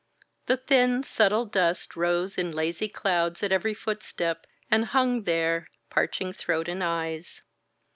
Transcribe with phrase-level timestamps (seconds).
[0.47, 6.33] The thin, subtle dust rose in lazy clouds at every footstep, and himg there, parching
[6.33, 7.43] throat and eyes.